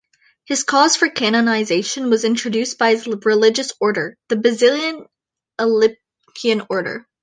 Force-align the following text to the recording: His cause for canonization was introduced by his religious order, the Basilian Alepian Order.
His 0.45 0.63
cause 0.63 0.95
for 0.95 1.09
canonization 1.09 2.09
was 2.09 2.23
introduced 2.25 2.79
by 2.79 2.89
his 2.95 3.05
religious 3.23 3.71
order, 3.79 4.17
the 4.29 4.35
Basilian 4.35 5.05
Alepian 5.59 6.65
Order. 6.71 7.05